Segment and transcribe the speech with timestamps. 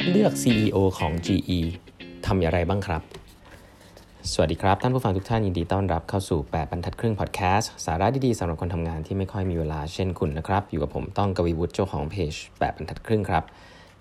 [0.00, 1.58] ดเลือก CEO ของ GE
[2.26, 3.02] ทำอย่างไรบ้างครับ
[4.32, 13.44] สวัสดีครับ ท่านผู้ฟังทุกท่านยินดีต้อนรับเข้าสู่ 8 บรรทัดครึ่งพอดแคสต์สาระดีๆสำหรับคนทำงานที่ไม่ค่อยมีเวลาเช่นคุณนะครับ อยู่กับผมต้องกวีวุฒิเจ้าของเพจ 8 บรรทัดครึ่งครับ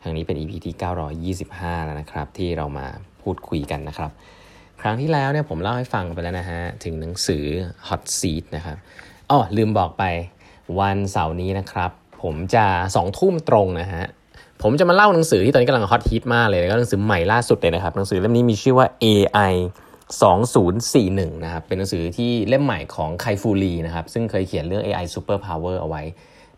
[0.02, 2.88] ทางนี้เป็น EP ที่ 925 แล้วนะครับ ที่เรามา
[3.22, 4.12] พูดคุยกันนะครับ
[4.82, 7.46] ครั้งที่แล้วเนี่ยผมเล่าให้ฟังไปแล้วนะฮะ ถึงหนังสือ
[7.88, 8.78] Hot Seat นะครับ
[9.30, 10.04] อ๋อลืมบอกไป
[10.80, 14.04] วันเสาร์นี้นะครับ ผมจะสองทุ่มตรงนะฮะ
[14.62, 19.54] ผมจะมาเล่าหนังสือที่ตอนนี้กำลังฮอตฮิตมากเลยก็หนังสือใหม่ล่าสุดเลยนะครับหนังสือเล่มนี้มีชื่อว่า AI
[20.48, 26.02] 2041นะครับเป็นหนังสือที่เล่มใหม่ของไคฟูรีนะครับซึ่งเคยเขียนเรื่อง AI Super Power เอาไว้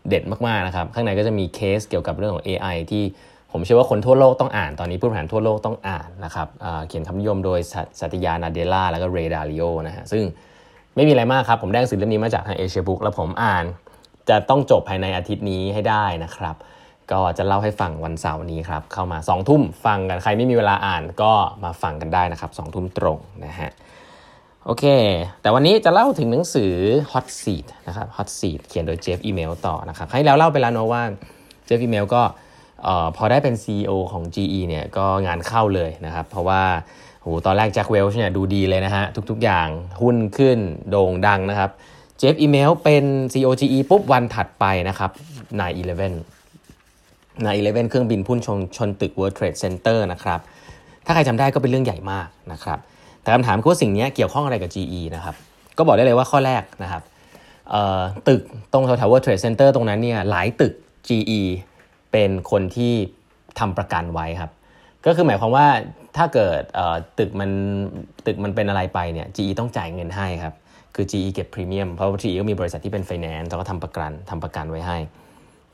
[0.08, 3.04] เด็ดมากๆนะครับข้างในก็จะมีเคสเกี่ยวกับเรื่องของ AI ที่
[3.52, 6.48] ผมเชื่อว่าคนทั่วโลกต้องอ่านตอนนี้ผู้บริหารทั่วโลกต้องอ่านนะครับ
[6.88, 7.60] เขียนคำนิยมโดย
[8.00, 10.22] สัตยานาเดล่าแล้วก็เรดาริโอนะฮะซึ่ง
[10.96, 13.64] ไม่มีอะไรมากครับ ผมได้หนังสือเล่มนี้มาจากทางเอเชียบุ๊กแล้วผมอ่าน
[14.28, 16.56] จะต้องจบภายในอาทิตย์นี้ให้ได้นะครับ
[17.12, 21.32] ก็จะเล่าให้ฟังวันเสาร์นี้ครับ เข้ามา2ทุ่มฟังกันใครไม่มีเวลาอ่านก็
[21.64, 23.70] มาฟังกันได้นะครับ2ทุ่มตรงนะฮะ
[24.66, 24.84] โอเค
[25.42, 26.72] แต่วันนี้จะเล่าถึงหนังสือ
[27.12, 31.02] Hot Seat นะครับ Hot Seat เขียนโดยเจฟอีเมลต่อนะครับให้แล้วเล่าไปแล้วเนาะว่า
[31.64, 32.22] เจฟอีเมลก็
[33.16, 36.62] พอได้เป็น CEO ของ GE เนี่ยก็งานเข้าเลยนะครับ เพราะว่า
[37.22, 39.68] โหตอนแรกแจ็คเวลช์เนี่ยดูดีเลยนะฮะ ทุกๆอย่าง
[40.02, 40.58] หุ้นขึ้น
[40.90, 41.70] โด่งดังนะครับ
[42.18, 45.10] เจฟอีเมลเป็น CEO GE ปุ๊บวันถัดไปนะครับ
[45.56, 46.39] 9-11
[47.44, 50.40] ใน11เครื่องบินพุ่นชนชนตึก World Trade Center นะครับ
[51.06, 52.78] ถ้าใครจำได้ก็เป็นเรื่องใหญ่มากนะครับ
[53.22, 55.34] แต่คำถามคือว่าสิ่งนี้เกี่ยวข้องอะไรกับ GE นะครับ
[55.78, 57.02] ก็บอกได้เลยว่าข้อแรกนะครับ
[58.28, 58.40] ตึก
[58.72, 60.72] ตรงแถว World Trade Center ตรงนั้นเนี่ยหลายตึก
[61.08, 61.40] GE
[62.12, 62.92] เป็นคนที่
[63.58, 64.50] ทำประกันไว้ครับ
[65.06, 65.66] ก็คือหมายความว่า
[66.16, 66.60] ถ้าเกิด
[67.18, 67.50] ตึกมัน
[68.26, 70.54] ตึกมันเป็นอะไรไปเนี่ย GE ต้องจ่ายเงินให้ครับ
[70.94, 74.98] คือ GE เก็บพรีเมียมเพราะว่า GE ก็มีบริษัทที่เป็นไฟแนนซ์แล้วก็ทำประกันทำประกันไว้ให้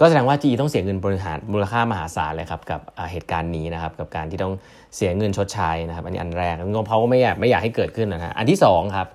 [0.00, 2.80] ก็แสดงว่า GE ต้องเสียเงินบริหารมูลค่ามหาศาลเลยครับกับ
[3.12, 4.54] เหตุการณ์นี้นะครับกับการที่ต้อง
[4.94, 9.08] เสียเงินชดใช้นะครับอันนี้อันแรกงงเพราะก็ไม่อยากไม่อยากให้เกิดขึ้นนะฮะอันที่2ครับ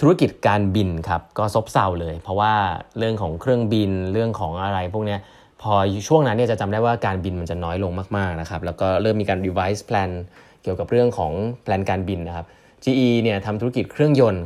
[0.00, 2.52] ธุรกิจการบินครับก็ซบเซาเลย เพราะว่า
[2.98, 5.16] เรื่องของเครื่องบินเรื่องของอะไรพวกนี้
[5.62, 5.72] พอ
[6.08, 10.10] ช่วงนั้นเนี่ยจะจำได้ว่าการบินมันจะน้อยลงมากๆนะครับแล้วก็เริ่มมีการ revise plan
[10.62, 11.32] เกี่ยวกับเรื่องของ
[11.62, 12.46] แผนการบินนะครับ
[12.84, 14.44] GE เนี่ยทำธุรกิจเครื่องยนต์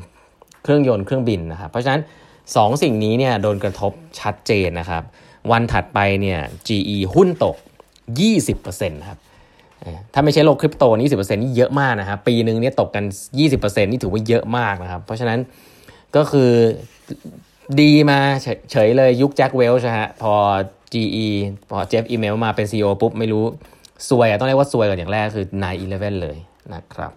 [0.64, 2.00] เครื่องยนต์เครื่องบินนะครับเพราะฉะนั้น
[2.40, 5.02] 2 สิ่งนี้เนี่ยโดนกระทบชัดเจนนะครับ
[5.50, 7.56] วันถัดไปเนี่ย GE หุ้นตก
[8.30, 9.18] 20%ครับ
[10.14, 13.04] ถ้าไม่ใช่โลกคริปโตนี่20%นี่เยอะมากนะครับ ปีหนึ่งเนี่ยตกกัน
[13.44, 15.38] 20%นี่ถือว่าเยอะมากนะครับ เพราะฉะนั้น
[16.16, 16.50] ก็คือ
[17.80, 18.18] ดีมา
[18.70, 20.34] เฉยเลยยุคแจ็คเวลช์ฮะพอ
[20.92, 21.26] GE
[21.70, 23.44] พอเจฟอีเมลมาเป็น CEO ปุ๊บ ไม่รู้
[24.08, 25.46] ซวยต้องเรียกว่าซวยก่อนอย่างแรกคือ
[25.82, 26.36] 9-11 เลย
[26.74, 27.12] นะครับ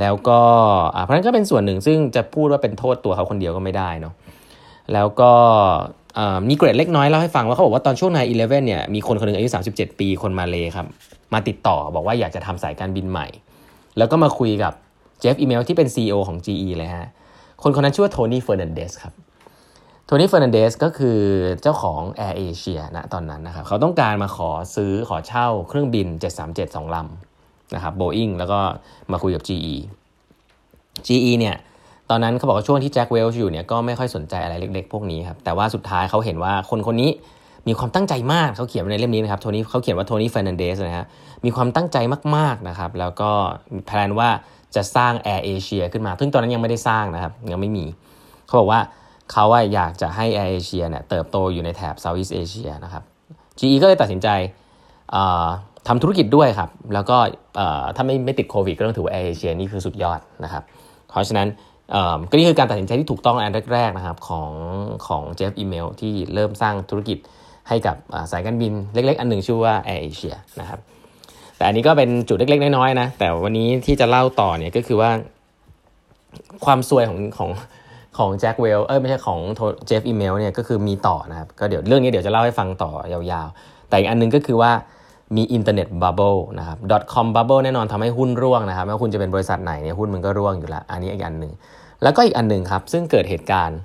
[0.00, 0.40] แล้วก็
[1.04, 4.14] เพราะนั้นก็เป็นส่วนหนึ่งซึ่งจะพูดว่าเป็นโทษตัวเขาคนเดียวก็ไม่ได้เนาะ
[4.92, 5.32] แล้วก็
[6.48, 10.86] มีเกรดเล็กน้อยเล่าให้ฟังว่าเขาบอกว่าตอนช่วงนาย11เลฟเนี่ยมีคนคนนึงอายุ 37 ปีคนมาเลยครับ
[11.32, 13.26] มาติดต่อบอกว่าอยากจะทำสายการบินใหม่
[13.98, 14.72] แล้วก็มาคุยกับ
[15.20, 17.08] Jeff Immelt ที่เป็น CEO ของ GE เลยฮะ
[17.62, 19.14] คนคนนั้นชื่อว่า Tony Fernandes ครับ
[20.06, 21.18] Tony Fernandes ก็คือ
[21.62, 26.06] เจ้าของ Air Asia ณตอนนั้นนะครับเขาต้องการมาขอซื้อขอเช่าเครื่องบิน
[26.42, 28.60] 737 2ลำนะครับโบอิงแล้วก็
[29.12, 29.74] มาคุยกับ GE
[31.06, 31.56] GE เนี่ย
[32.10, 37.10] ตอนนั้นเขาบอกว่าช่วงที่ Jack Welch อยู่เนี่ยก็ไม่ค่อยสนใจอะไรเล็ก ๆ พวกนี้ครับแต่ว่าสุดท้ายเขาเห็นว่าคนคนนี้
[37.68, 41.06] มีความตั้งใจมากเขาเขียนในเล่มนี้นะครับ Tony เขาเขียนว่า Tony Fernandes นะฮะ
[41.44, 41.96] มีความตั้งใจ
[42.36, 43.30] มากๆนะครับแล้วก็
[43.86, 44.28] plan ว่า
[44.74, 47.84] จะสร้าง Air Asia ขึ้นมาซึ่งตอนนั้นยังไม่ได้สร้างนะครับยังไม่มี
[48.46, 48.80] เขาบอกว่า
[49.30, 53.02] เขาว่าอยากจะให้ Air Asia เนี่ยเติบโตอยู่ในแถบ Southeast Asia นะครับ
[53.58, 54.28] GE ก็เลยตัดสินใจ
[55.88, 57.16] ทำธุรกิจด้วยครับ แล้วก็
[57.96, 60.62] ถ้าไม่ไม่ติดโควิดก็ต้องถือว่า Air Asia นี่คือสุดยอดนะครับ
[61.08, 61.48] เพราะฉะนั้น
[62.30, 64.50] ก็นี่คือการตัดสินใจที่ถูกต้องอันแรกๆนะครับของ
[65.06, 67.18] ของ Jeff Immelt ที่เริ่มสร้างธุรกิจ
[67.68, 67.96] ให้กับ
[68.30, 70.80] สายการบินเล็ก ๆ อันหนึ่งชื่อว่า Air Asia นะครับ
[71.56, 75.10] แต่อันนี้ก็เป็นจุดเล็ก ๆ น้อยๆนะแต่วันนี้ที่จะเล่าต่อเนี่ยก็คือว่า
[76.64, 77.50] ความซวยของของ
[78.18, 79.40] ของ Jack Welch เออไม่ใช่ของ
[79.86, 84.72] Jeff Immelt เนี่ยก็คือมีต่อนะครับก็เดี๋ยวเรื่องนี้เดี๋ยวจะเล่าให้ฟังต่อยาวๆ แต่อีกอันนึงก็คือว่า
[85.36, 86.78] มีอินเทอร์เน็ต bubble นะครับ
[87.14, 91.52] .com bubble แน่นอนทำให้หุ้นร่วงนะครับไม่ว่าคุณจะเป็นบริษัทไหนเนี่ยหุ้นมันก็ร่วงอยู่แล้ว อันนี้อีกอันหนึ่ง
[92.02, 93.78] แล้วก็อีกอันหนึ่งครับ ซึ่งเกิดเหตุการณ์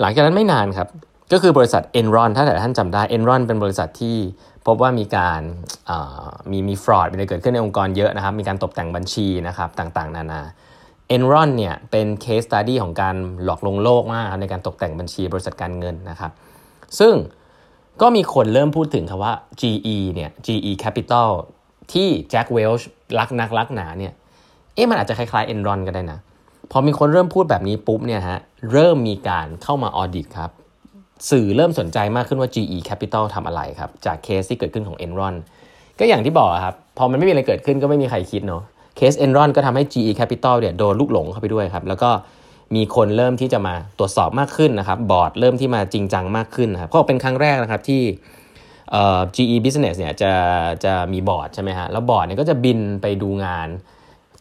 [0.00, 0.88] หลังจากนั้นไม่นานครับ
[1.32, 4.16] ก็คือบริษัท Enron ถ้าแต่ท่านจำได้ Enron เป็นบริษัทที่
[4.66, 5.40] พบว่ามีการ
[6.50, 10.40] มีมีฟรอดมีอะไรเกิดขึ้นในองค์กรเยอะนะครับ มีการตกแต่งบัญชีนะครับต่างๆ นานา
[11.16, 16.32] Enron เนี่ยเป็นเคสตัดดี้ของการหลอกลวงโลกมากในการตกแต่งบัญชีบริษัทการเงินนะครับ
[16.98, 17.14] ซึ่ง
[18.02, 21.28] ก็มีคนเริ่มพูดถึงคำว่า GE เนี่ย GE Capital
[21.92, 22.88] ที่แจ็คเวลช์
[23.18, 24.12] รักนักรักหนาเนี่ย
[24.74, 26.18] เอ๊ะมันอาจจะคล้ายๆ Enron ก็ได้นะ
[26.70, 28.38] พอมีคนเริ่มพูดแบบนี้ปุ๊บเนี่ยฮะ
[28.72, 30.50] เริ่มมีการเข้ามา audit ครับ
[31.30, 35.34] สื่อเริ่มสนใจมากขึ้นว่า GE Capital ทำอะไรครับ จากเคสที่เกิดขึ้นของ Enron
[35.98, 38.62] ก็อย่างที่บอกครับ พอมันไม่มีอะไรเกิดขึ้นก็ไม่มีใครคิดเนาะ
[38.96, 42.10] เคส Enron ก็ทำให้ GE Capital เนี่ยโดนลูกหลงเข้าไปด้วยครับ แล้วก็
[42.74, 48.02] มีคนเริ่มที่จะมาตรวจสอบมากขึ้นนะครับ บอร์ดเริ่มที่มาจริงจังมากขึ้นนะครับเพราะเป็นครั้งแรกนะครับที่
[49.36, 50.32] GE Business เนี่ยจะ
[50.84, 53.68] จะมีบอร์ดใช่ไหมฮะแล้วบอร์ดเนี่ยก็จะบินไปดูงาน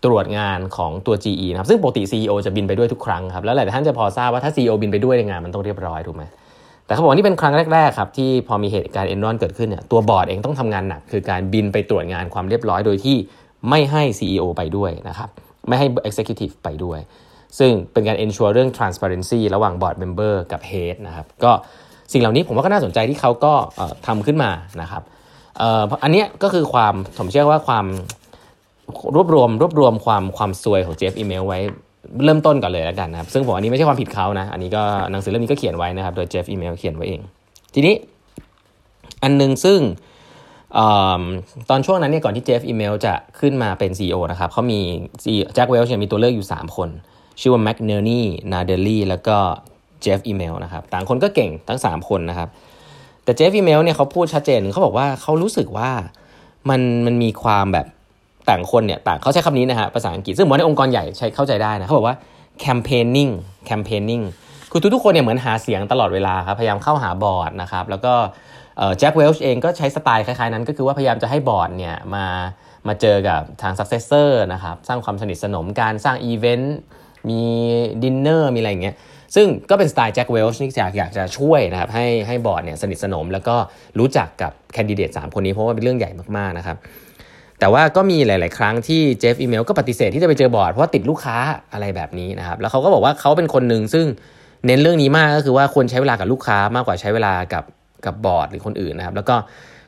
[0.06, 6.24] ตรวจงานของตัว GE นะครับซึ่งปกติ CEO จะบินไปด้วยทุกครั้งครับแล้วหลายท่านจะพอทราบว่าถ้า CEO บินไปด้วยในงานมันต้องเรียบร้อยถูกไหม
[6.86, 13.18] แต่เขาบอกว่านี่เป็นครั้งแรกๆครับที่พอมีเหตุการณ์เอ็นรอนเกิดขึ้นเนี่ยตัวบอร์ดเองต้องทำงานหนัก คือการบินไปตรวจงานความเรียบร้อยโดยที่
[13.69, 15.30] ไม่ให้ CEO ไปด้วยนะครับ
[15.68, 17.00] ไม่ให้ Executive ไปด้วย
[17.59, 21.51] ซึ่งเป็นการ ensure เรื่อง transparency ระหว่าง board member กับ head นะครับก็
[22.13, 23.53] สิ่งเหล่านี้ผมว่าก็น่าสนใจที่เขาก็
[24.07, 25.03] ทำขึ้นมานะครับ
[26.03, 27.85] อันนี้ก็คือความผมเชื่อว่าความ
[29.15, 31.59] รวบรวมรวบรวมความความซวยของ Jeff Immelt ไว้
[32.25, 37.21] เริ่มต้นก่อนเลยแล้วกันนะครับ ซึ่งผมอันนี้ไม่ใช่ความผิดเขานะ อันนี้ก็หนังสือเล่มนี้ก็เขียนไว้นะครับ โดย Jeff Immelt เขียนไว้เอง
[37.73, 37.95] ทีนี้
[39.23, 39.79] อันนึงซึ่ง
[40.77, 44.79] ตอนช่วงนั้นเนี่ยก่อนที่ Jeff Immelt จะขึ้นมาเป็น CEO นะครับเขามี
[45.53, 46.89] Jack Welch มีตัวเลือกอยู่ 3 คน
[47.39, 49.37] ชื่อว่า McNerney Nardelli แล้วก็
[50.01, 52.49] Jeff Immelt นะครับต่างคนก็เก่งทั้ง 3 คนนะครับ
[53.23, 55.89] แต่ Jeff Immelt เนี่ยเขาพูดชัดเจนเขาบอกว่าเขารู้สึกว่า
[56.69, 57.87] มันมันมีความแบบ
[58.49, 62.15] ต่างคนเนี่ยต่างเขาใช้คำนี้นะฮะภาษาอังกฤษซึ่งเหมือนในองค์กรใหญ่ใช้เข้าใจได้นะเขาบอกว่า
[62.65, 63.31] campaigning
[63.69, 64.23] campaigning
[64.71, 68.13] คือทุกๆคนเนี่ยเหมือนหาเสียงตลอดเวลาครับพยายามเข้าหาบอร์ดนะครับแล้วก็
[69.00, 72.25] Jack Welch เองก็ใช้สไตล์คล้ายๆนั้น ก็คือว่าพยายามจะให้บอร์ดเนี่ยมา
[72.88, 76.77] มาเจอกับทาง successor นะครับสร้างความสนิทสนมการสร้างอีเวนต์
[77.30, 77.42] มี
[78.04, 78.95] ดินเนอร์มีอะไรอย่างเงี้ย
[79.36, 83.56] ซึ่งก็เป็นสไตล์ Jack Welch นี่อยากอยากจะช่วยนะครับให้ให้บอร์ดเนี่ยสนิทสนม แล้วก็
[84.00, 86.77] รู้จักกับ candidate 3คนนี้เพราะว่าเป็นเรื่องใหญ่มากๆนะครับ
[87.60, 91.38] แต่ว่าก็มีหลาย ๆ ครั้งที่ Jeff Immelt ก็ปฏิเสธที่จะไปเจอบอร์ดเพราะติดลูกค้า
[91.74, 94.06] อะไรแบบนี้นะครับแล้วเขาก็บอกว่าเขาเป็นคนหนึ่งซึ่ง
[94.66, 97.63] เน้นเรื่องนี้มากก็คือว่าควรใช้เวลากับลูกค้ามากกว่าใช้เวลากับ
[98.06, 99.36] กับบอร์ดหรือคนอื่นนะครับแล้วก็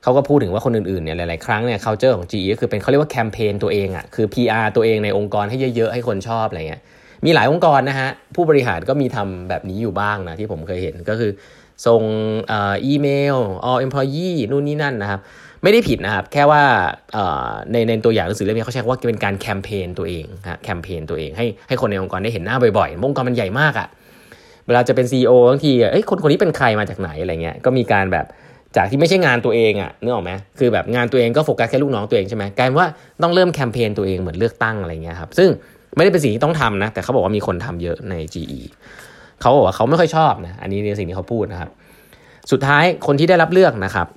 [0.03, 6.81] เขาก็พูดถึงว่าคนอื่น ๆ เนี่ยหลาย ๆ ครั้งเนี่ย culture ของ GE ก็คือเป็นเขาเรียกว่าแคมเปญตัวเองอะ่ะคือ PR ตัวเองในองค์กรให้เยอะ ๆ ให้คนชอบอะไรเงี้ย
[7.25, 11.31] มีหลายองค์กรนะฮะผู้บริหารก็มีทำแบบนี้อยู่บ้างนะที่ผมเคยเห็นก็คือ
[11.87, 12.01] ส่ง
[12.55, 13.37] อีเมล
[13.69, 15.19] all employee นู่นนี่นั่นนะครับ
[15.63, 16.63] ไม่ได้ผิดนะครับ แค่ว่า
[17.71, 23.87] ในในตัวอย่างหนังสือเล่มนี้เขาใช้ว่าเป็นการแคมเปญตัวเองนะแคมเปญตัวเองให้ให้คนในองค์กรได้เห็นหน้าบ่อยๆองค์กรมันใหญ่มากอะ่ะ
[24.67, 28.25] เวลาจะเป็น CEO บางทีเอ้ยคนคนนี้เป็นใครมาจากไหนอะไรเงี้ยก็มีการแบบ
[28.77, 32.87] จากที่ไม่ใช่งานตัวเองอะ่ะนึกออกไหมคือแบบงานตัวเองก็โฟกัสแค่ลูกน้องตัวเองใช่ไหมกลายว่า
[33.21, 35.49] ต้องเริ่มแคมเปญตัวเองเหมือนเลือกตั้งอะไรเงี้ยครับซึ่ง
[35.97, 38.61] ไม่ได้เป็นสิ่งที่ต้องทำนะ แต่เขาบอกว่ามีคนทำเยอะใน GE
[39.41, 41.69] เขาบอกว่าเขาไม่ค่อยชอบนะ อันนี้ในสิ่งที่เขาพูดนะครับ
[42.51, 44.07] สุดท้ายคนที่ได้รับเลือกนะครับ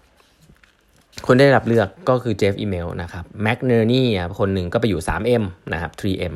[1.26, 4.06] คนได้รับเลือกก็คือ Jeff Immelt นะครับ McNerney
[4.38, 6.34] คนหนึ่งก็ไปอยู่ 3M นะครับ 3M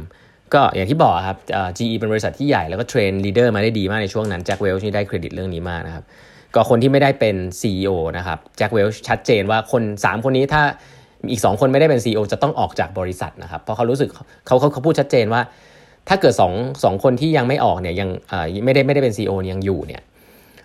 [0.54, 1.38] ก็อย่างที่บอกครับ
[1.78, 6.04] GE เป็นบริษัทที่ใหญ่แล้วก็ train leader มาได้ดีมากในช่วงนั้น Jack Welch นี่ได้เครดิตเรื่องนี้มากนะครับ
[6.54, 10.62] ก็คนที่ไม่ได้เป็น CEO นะครับแจ็คเวลช์ชัดเจนว่าคน 3 คนนี้ถ้า
[11.30, 14.08] อีก 2 คนไม่ได้เป็น CEO จะต้องออกจากบริษัทนะครับ เพราะเขารู้สึก
[14.46, 15.40] เขาเขาเขาพูดชัดเจนว่า
[16.08, 18.08] ถ้าเกิด2 2คนที่ยังไม่ออกเนี่ยยัง
[18.64, 20.02] ไม่ได้ไม่ได้เป็น CEO ยังอยู่เนี่ย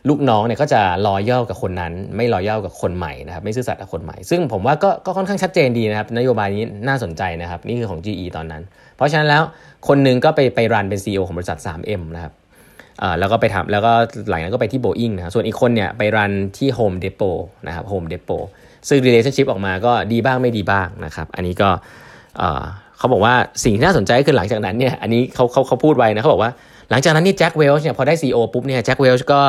[0.09, 8.63] ลูกน้องเนี่ยก็จะรอย่อกับคนนั้น ไม่รอย่อกับคนใหม่นะครับไม่ซื่อสัตย์กับคนใหม่ ซึ่งผมว่าก็ก็ค่อนข้างชัดเจนดีนะครับนโยบายนี้น่าสนใจนะครับนี่คือของ GE ตอนนั้น
[8.95, 9.43] เพราะฉะนั้นแล้ว
[9.87, 12.33] คนหนึ่งก็ไปไปรันเป็น CEO ของบริษัท 3M นะครับ
[13.19, 13.91] แล้วก็ไปทำแล้วก็
[14.29, 18.45] หลังนั้นก็ไปที่ Boeing นะส่วนอีกคนเนี่ยไปรันที่ Home Depot นะครับ Home Depot
[18.87, 21.69] ซึ่ง relationship ออกมาก็ดีบ้างไม่ดีบ้างนะครับ อันนี้ก็
[22.97, 23.33] เขาบอกว่า
[23.63, 26.51] สิ่งที่น่าสนใจคือหลังจากนั้นเนี่ยอันนี้เขาเขาเขาพูดไว้นะเขาบอกว่า
[26.89, 29.41] หลังจากนั้นนี่แจ็คเวลช์เนี่ยพอได้ CEO ปุ๊บเนี่ยแจ็คเวลช์ก็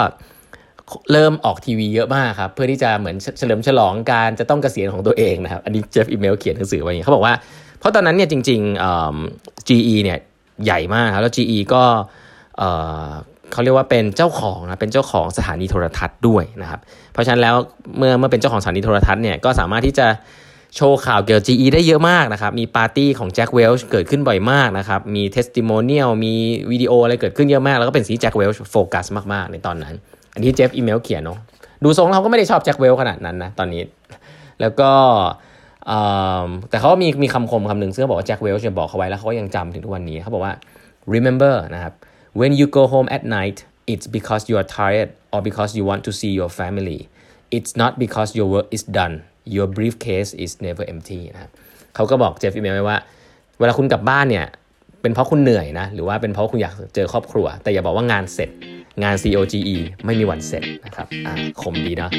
[1.12, 7.34] เริ่มออกทีวีเยอะมากครับ เพื่อที่จะเหมือนเฉลิมฉลองการจะต้องเกษียณของตัวเองนะครับ อันนี้เจฟอีเมลเขียนหนังสือไว้อย่างเขาบอกว่า
[7.78, 10.18] เพราะตอนนั้นเนี่ยจริงๆ GE เนี่ย
[10.64, 11.82] ใหญ่มากครับแล้ว GE ก็
[13.52, 16.80] เขาเรียกว่าเป็นเจ้าของนะเป็นเจ้าของสถานีโทรทัศน์ด้วยนะครับ
[17.12, 17.54] เพราะฉะนั้นแล้ว
[17.98, 20.06] เมื่อเมื่อเป็นเจ้าของสถานีโทรทัศน์เนี่ยก็สามารถที่จะ
[20.76, 26.34] โชว์ข่าวเกี่ยวกับ GE ได้เยอะมากนะครับ มีปาร์ตี้ของ Jack Welch เกิดขึ้นบ่อยมากนะครับ มี testimonial มี
[26.70, 29.94] วิดีโออะไรเกิดขึ้นเยอะมาก แล้วก็เป็นสิ่งที่ Jack Welch focus มาก ๆ ในตอนนั้น
[30.34, 31.38] อันนี้ Jeff Immelt เขียนเนาะ
[31.84, 33.82] ดูทรงเราก็ไม่ได้ชอบ Jack Welch ขนาดนั้นนะตอนนี้
[34.60, 34.90] แล้วก็
[36.70, 40.52] แต่เขามีมีคำคมคำหนึ่งซึ่งบอกว่าแจ็คเวลจะบอกเขาไว้แล้วเขาก็ยังจำถึงทุกวันนี้เขาบอกว่า
[41.12, 41.94] remember นะครับ
[42.38, 43.58] when you go home at night
[43.92, 47.00] it's because you are tired or because you want to see your family
[47.56, 49.14] it's not because your work is done
[49.54, 51.50] your briefcase is never empty นะครับ
[51.94, 52.98] เขาก็บอกเจฟอีเมลไว้ว่า
[53.58, 54.46] เวลาคุณกลับบ้านเนี่ย
[55.02, 58.50] เป็นเพราะคุณเหนื่อยนะ หรือว่าเป็นเพราะคุณอยากเจอครอบครัว แต่อย่าบอกว่างานเสร็จ
[59.02, 62.10] งาน COGE ไม่มีวันเสร็จนะครับอ่าคมดีเนาะ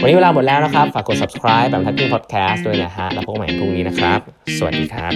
[0.00, 4.20] วันนี้เวลาหมดแล้วนะครับ ฝากกด subscribe แบบทักกิ้ง podcast ด้วยนะฮะ แล้วพบกันใหม่พรุ่งนี้นะครับ
[4.58, 5.12] สวัสดีครับ